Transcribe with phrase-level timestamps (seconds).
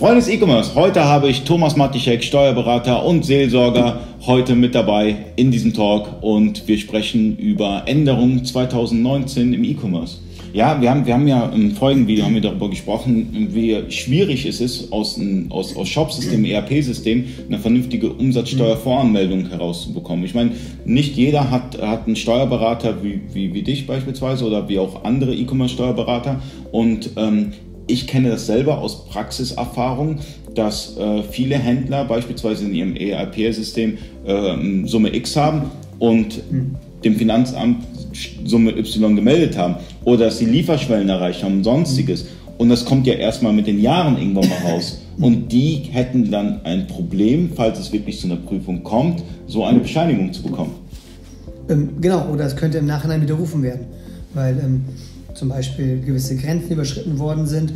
[0.00, 5.50] Freunde des E-Commerce, heute habe ich Thomas Matischek, Steuerberater und Seelsorger, heute mit dabei in
[5.50, 10.16] diesem Talk und wir sprechen über Änderungen 2019 im E-Commerce.
[10.54, 14.46] Ja, wir haben, wir haben ja im folgenden Video haben wir darüber gesprochen, wie schwierig
[14.46, 15.20] es ist, aus,
[15.50, 20.24] aus, aus Shopsystem, ERP-System eine vernünftige Umsatzsteuervoranmeldung herauszubekommen.
[20.24, 20.52] Ich meine,
[20.86, 25.34] nicht jeder hat, hat einen Steuerberater wie, wie, wie dich beispielsweise oder wie auch andere
[25.34, 26.40] E-Commerce-Steuerberater
[26.72, 27.52] und ähm,
[27.90, 30.18] ich kenne das selber aus Praxiserfahrung,
[30.54, 36.74] dass äh, viele Händler beispielsweise in ihrem ERP-System äh, Summe X haben und mhm.
[37.04, 37.84] dem Finanzamt
[38.44, 42.26] Summe Y gemeldet haben oder dass sie Lieferschwellen erreicht haben und sonstiges.
[42.58, 45.00] Und das kommt ja erstmal mit den Jahren irgendwann mal raus.
[45.18, 49.80] Und die hätten dann ein Problem, falls es wirklich zu einer Prüfung kommt, so eine
[49.80, 50.74] Bescheinigung zu bekommen.
[51.70, 53.86] Ähm, genau, oder es könnte im Nachhinein widerrufen werden.
[54.34, 54.84] Weil ähm,
[55.40, 57.72] zum Beispiel gewisse Grenzen überschritten worden sind.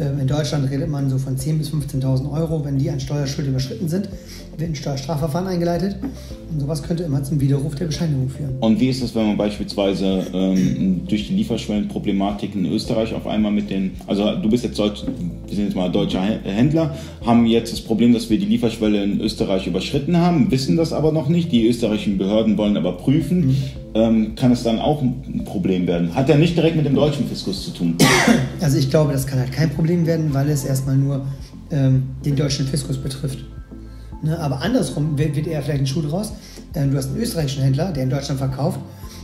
[0.00, 2.64] Ähm, in Deutschland redet man so von 10.000 bis 15.000 Euro.
[2.64, 4.08] Wenn die an Steuerschuld überschritten sind,
[4.58, 5.96] wird ein Steuerstrafverfahren eingeleitet.
[6.50, 8.56] Und sowas könnte immer zum Widerruf der Bescheinigung führen.
[8.58, 13.52] Und wie ist das, wenn man beispielsweise ähm, durch die Lieferschwellenproblematik in Österreich auf einmal
[13.52, 15.04] mit den, also du bist jetzt Deutsch,
[15.46, 19.20] wir sind jetzt mal deutscher Händler, haben jetzt das Problem, dass wir die Lieferschwelle in
[19.20, 21.52] Österreich überschritten haben, wissen das aber noch nicht.
[21.52, 23.46] Die österreichischen Behörden wollen aber prüfen.
[23.46, 23.83] Mhm.
[23.94, 26.14] Ähm, kann es dann auch ein Problem werden?
[26.14, 27.96] Hat ja nicht direkt mit dem deutschen Fiskus zu tun.
[28.60, 31.26] Also ich glaube, das kann halt kein Problem werden, weil es erstmal nur
[31.70, 33.38] ähm, den deutschen Fiskus betrifft.
[34.22, 34.38] Ne?
[34.38, 36.32] Aber andersrum wird, wird eher vielleicht ein Schuh draus.
[36.74, 38.80] Ähm, du hast einen österreichischen Händler, der in Deutschland verkauft,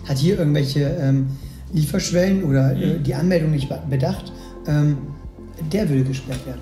[0.09, 1.29] hat hier irgendwelche ähm,
[1.73, 4.33] Lieferschwellen oder äh, die Anmeldung nicht bedacht.
[4.67, 4.99] Ähm,
[5.73, 6.61] der würde gesperrt werden.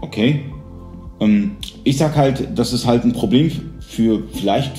[0.00, 0.44] Okay.
[1.20, 1.52] Ähm,
[1.84, 4.72] ich sag halt, dass es halt ein Problem für vielleicht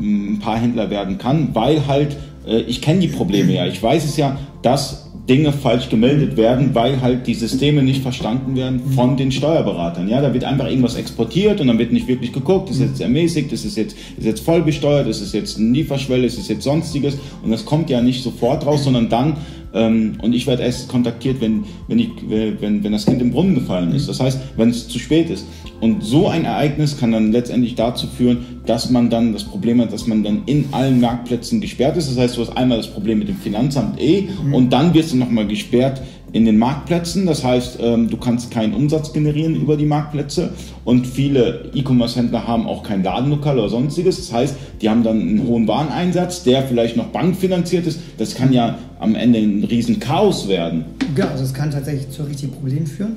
[0.00, 2.16] ein paar Händler werden kann, weil halt
[2.46, 3.66] äh, ich kenne die Probleme ja.
[3.66, 8.56] Ich weiß es ja, dass Dinge falsch gemeldet werden, weil halt die Systeme nicht verstanden
[8.56, 10.08] werden von den Steuerberatern.
[10.08, 13.52] Ja, da wird einfach irgendwas exportiert und dann wird nicht wirklich geguckt, ist jetzt ermäßigt,
[13.52, 17.66] ist jetzt, ist jetzt voll besteuert, ist jetzt eine Lieferschwelle, ist jetzt sonstiges und das
[17.66, 19.36] kommt ja nicht sofort raus, sondern dann
[19.74, 23.54] ähm, und ich werde erst kontaktiert, wenn, wenn, ich, wenn, wenn das Kind im Brunnen
[23.54, 24.08] gefallen ist.
[24.08, 25.46] Das heißt, wenn es zu spät ist.
[25.80, 29.92] Und so ein Ereignis kann dann letztendlich dazu führen, dass man dann das Problem hat,
[29.92, 32.10] dass man dann in allen Marktplätzen gesperrt ist.
[32.10, 34.54] Das heißt, du hast einmal das Problem mit dem Finanzamt eh mhm.
[34.54, 36.02] und dann wirst du nochmal gesperrt
[36.32, 37.26] in den Marktplätzen.
[37.26, 40.50] Das heißt, ähm, du kannst keinen Umsatz generieren über die Marktplätze
[40.84, 44.16] und viele E-Commerce-Händler haben auch kein Ladenlokal oder sonstiges.
[44.16, 48.00] Das heißt, die haben dann einen hohen Wareneinsatz, der vielleicht noch bankfinanziert ist.
[48.18, 50.84] Das kann ja am Ende ein riesen Chaos werden.
[51.16, 53.16] Ja, also es kann tatsächlich zu richtigen Problemen führen.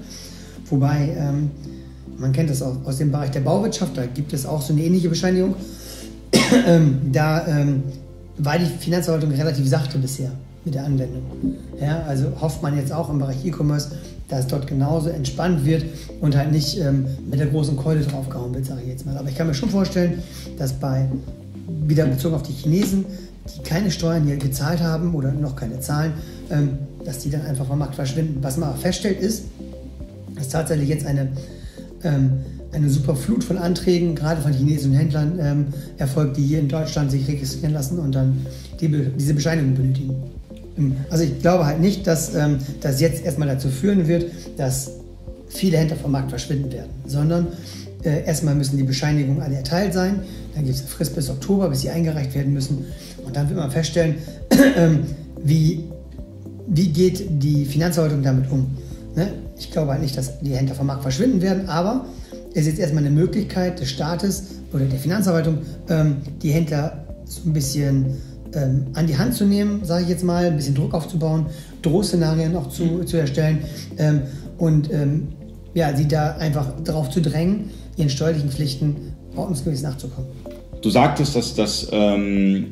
[0.70, 1.52] Wobei, ähm,
[2.18, 4.84] man kennt das auch aus dem Bereich der Bauwirtschaft, da gibt es auch so eine
[4.84, 5.56] ähnliche Bescheinigung.
[6.68, 7.84] ähm, da ähm,
[8.38, 10.32] war die Finanzverwaltung relativ sachte bisher
[10.66, 11.24] mit der Anwendung.
[11.80, 13.92] Ja, also hofft man jetzt auch im Bereich E-Commerce,
[14.30, 15.84] dass dort genauso entspannt wird
[16.22, 19.18] und halt nicht ähm, mit der großen Keule draufgehauen wird, sage ich jetzt mal.
[19.18, 20.22] Aber ich kann mir schon vorstellen,
[20.58, 21.08] dass bei,
[21.86, 23.06] wieder bezogen auf die Chinesen,
[23.56, 26.14] die keine Steuern hier gezahlt haben oder noch keine zahlen,
[26.50, 28.38] ähm, dass die dann einfach vom Markt verschwinden.
[28.42, 29.46] Was man aber feststellt ist,
[30.36, 31.28] dass tatsächlich jetzt eine,
[32.04, 32.32] ähm,
[32.72, 35.66] eine super Flut von Anträgen, gerade von chinesischen Händlern, ähm,
[35.98, 38.46] erfolgt, die hier in Deutschland sich registrieren lassen und dann
[38.80, 40.16] die, diese Bescheinigung benötigen.
[41.10, 44.92] Also ich glaube halt nicht, dass ähm, das jetzt erstmal dazu führen wird, dass
[45.50, 47.48] viele Händler vom Markt verschwinden werden, sondern
[48.04, 50.22] äh, erstmal müssen die Bescheinigungen alle erteilt sein,
[50.56, 52.86] dann gibt es eine Frist bis Oktober, bis sie eingereicht werden müssen
[53.26, 54.16] und dann wird man feststellen,
[55.44, 55.84] wie,
[56.68, 58.68] wie geht die Finanzverwaltung damit um.
[59.16, 59.28] Ne?
[59.58, 62.06] Ich glaube halt nicht, dass die Händler vom Markt verschwinden werden, aber
[62.54, 64.44] es ist jetzt erstmal eine Möglichkeit des Staates
[64.74, 65.60] oder der Finanzverwaltung,
[65.90, 68.18] ähm, die Händler so ein bisschen
[68.54, 71.48] ähm, an die Hand zu nehmen, sage ich jetzt mal, ein bisschen Druck aufzubauen,
[71.82, 73.08] Drohszenarien auch zu, mhm.
[73.08, 73.60] zu erstellen
[73.98, 74.22] ähm,
[74.58, 75.28] und ähm,
[75.74, 80.30] ja, sie da einfach darauf zu drängen, ihren steuerlichen Pflichten ordnungsgemäß nachzukommen.
[80.82, 82.68] Du sagtest, dass das, ähm,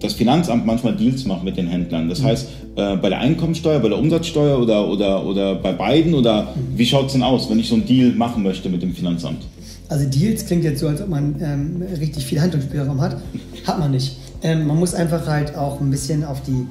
[0.00, 2.08] das Finanzamt manchmal Deals macht mit den Händlern.
[2.08, 2.26] Das mhm.
[2.26, 6.14] heißt, äh, bei der Einkommensteuer, bei der Umsatzsteuer oder, oder, oder bei beiden?
[6.14, 6.76] Oder mhm.
[6.76, 9.42] wie schaut es denn aus, wenn ich so einen Deal machen möchte mit dem Finanzamt?
[9.88, 13.18] Also Deals klingt jetzt so, als ob man ähm, richtig viel Handlungsspielraum hat.
[13.66, 14.16] Hat man nicht.
[14.42, 16.66] Ähm, man muss einfach halt auch ein bisschen auf die,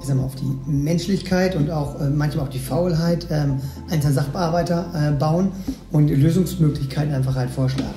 [0.00, 3.60] ich sag mal, auf die Menschlichkeit und auch äh, manchmal auf die Faulheit ähm,
[3.90, 5.52] einzelner Sachbearbeiter äh, bauen
[5.90, 7.94] und Lösungsmöglichkeiten einfach halt vorschlagen.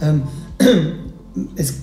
[0.00, 0.22] Ähm,
[1.56, 1.74] es,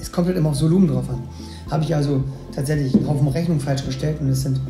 [0.00, 1.22] es kommt halt immer auf Volumen drauf an.
[1.70, 2.22] Habe ich also
[2.54, 4.60] tatsächlich einen Haufen Rechnungen falsch gestellt und es sind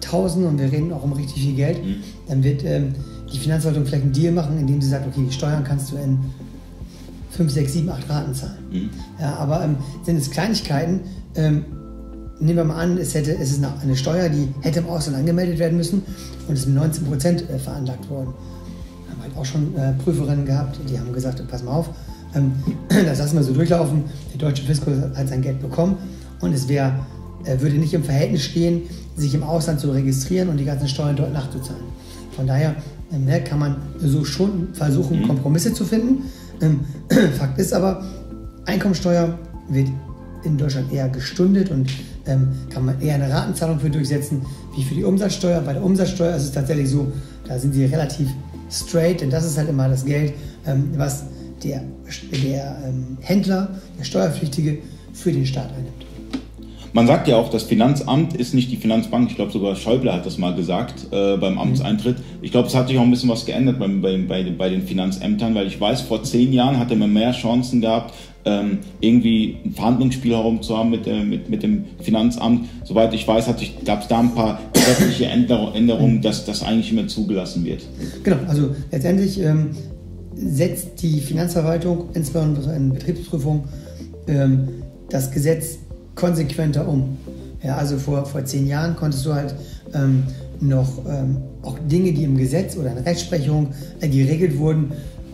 [0.00, 1.96] Tausende und wir reden auch um richtig viel Geld, mhm.
[2.26, 2.94] dann wird ähm,
[3.32, 6.18] die Finanzverwaltung vielleicht einen Deal machen, indem sie sagt, okay, die Steuern kannst du in
[7.40, 8.58] 5, 6, 7, 8 Raten zahlen.
[8.70, 8.90] Mhm.
[9.18, 11.00] Ja, aber ähm, sind es Kleinigkeiten,
[11.36, 11.64] ähm,
[12.38, 15.58] nehmen wir mal an, es, hätte, es ist eine Steuer, die hätte im Ausland angemeldet
[15.58, 16.02] werden müssen
[16.46, 18.34] und ist mit 19 Prozent äh, veranlagt worden.
[19.10, 21.88] haben halt auch schon äh, Prüferinnen gehabt, die haben gesagt, pass mal auf,
[22.34, 22.52] ähm,
[22.88, 24.04] das lassen wir so durchlaufen.
[24.34, 25.96] Der deutsche Fiskus hat sein Geld bekommen
[26.42, 26.92] und es wäre,
[27.44, 28.82] äh, würde nicht im Verhältnis stehen,
[29.16, 31.84] sich im Ausland zu registrieren und die ganzen Steuern dort nachzuzahlen.
[32.36, 32.74] Von daher
[33.10, 35.26] äh, kann man so schon versuchen, mhm.
[35.26, 36.24] Kompromisse zu finden.
[36.60, 36.80] Ähm,
[37.38, 38.04] Fakt ist aber,
[38.66, 39.88] Einkommensteuer wird
[40.44, 41.90] in Deutschland eher gestundet und
[42.26, 44.42] ähm, kann man eher eine Ratenzahlung für durchsetzen,
[44.76, 45.60] wie für die Umsatzsteuer.
[45.60, 47.12] Bei der Umsatzsteuer ist es tatsächlich so,
[47.46, 48.28] da sind sie relativ
[48.70, 50.32] straight, denn das ist halt immer das Geld,
[50.66, 51.24] ähm, was
[51.62, 51.82] der,
[52.42, 53.68] der ähm, Händler,
[53.98, 54.78] der Steuerpflichtige
[55.12, 56.09] für den Staat einnimmt.
[56.92, 59.30] Man sagt ja auch, das Finanzamt ist nicht die Finanzbank.
[59.30, 62.16] Ich glaube, sogar Schäuble hat das mal gesagt äh, beim Amtseintritt.
[62.42, 64.82] Ich glaube, es hat sich auch ein bisschen was geändert bei, bei, bei, bei den
[64.82, 68.14] Finanzämtern, weil ich weiß, vor zehn Jahren hatte man mehr Chancen gehabt,
[68.44, 72.68] ähm, irgendwie ein Verhandlungsspielraum zu haben mit, äh, mit, mit dem Finanzamt.
[72.84, 73.46] Soweit ich weiß,
[73.84, 77.82] gab es da ein paar gesetzliche Änderungen, dass das eigentlich immer zugelassen wird.
[78.24, 79.70] Genau, also letztendlich ähm,
[80.34, 83.64] setzt die Finanzverwaltung, insbesondere in Betriebsprüfung,
[84.26, 84.68] ähm,
[85.10, 85.78] das Gesetz
[86.14, 87.16] konsequenter um.
[87.62, 89.54] Ja, also vor, vor zehn Jahren konntest du halt
[89.92, 90.24] ähm,
[90.60, 93.68] noch ähm, auch Dinge, die im Gesetz oder in Rechtsprechung
[94.00, 94.92] äh, geregelt wurden,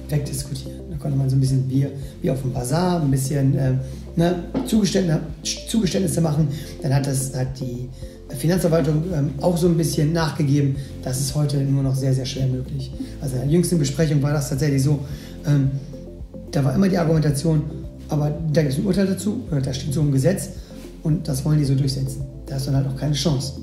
[0.08, 0.80] wegdiskutieren.
[0.90, 1.86] Da konnte man so ein bisschen wie,
[2.22, 3.72] wie auf dem Bazar ein bisschen äh,
[4.16, 5.20] ne, Zugeständnisse,
[5.68, 6.48] Zugeständnisse machen.
[6.82, 7.88] Dann hat, das, hat die
[8.36, 10.76] Finanzverwaltung ähm, auch so ein bisschen nachgegeben.
[11.02, 12.92] Das ist heute nur noch sehr, sehr schwer möglich.
[13.20, 15.00] Also in der jüngsten Besprechung war das tatsächlich so.
[15.46, 15.70] Ähm,
[16.50, 17.62] da war immer die Argumentation,
[18.08, 20.50] aber da gibt es ein Urteil dazu, da steht so im Gesetz
[21.06, 22.22] und das wollen die so durchsetzen.
[22.46, 23.60] Da hast du dann halt auch keine Chance.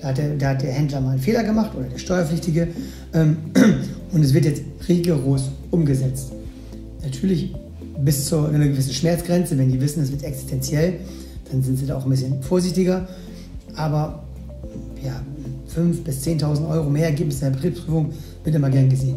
[0.00, 2.66] Da hat, der, da hat der Händler mal einen Fehler gemacht oder der Steuerpflichtige
[3.14, 3.36] ähm,
[4.12, 6.32] und es wird jetzt rigoros umgesetzt.
[7.02, 7.54] Natürlich
[8.00, 10.94] bis zu einer gewissen Schmerzgrenze, wenn die wissen, es wird existenziell,
[11.50, 13.06] dann sind sie da auch ein bisschen vorsichtiger.
[13.76, 14.24] Aber
[15.04, 15.20] ja,
[15.76, 18.12] 5.000 bis 10.000 Euro mehr Ergebnis in der Betriebsprüfung
[18.42, 19.16] wird immer gern gesehen.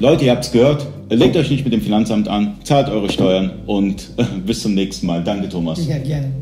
[0.00, 0.86] Leute, ihr habt es gehört.
[1.10, 4.08] Legt euch nicht mit dem Finanzamt an, zahlt eure Steuern und
[4.46, 5.22] bis zum nächsten Mal.
[5.22, 5.86] Danke, Thomas.
[5.86, 6.32] Ja, gerne.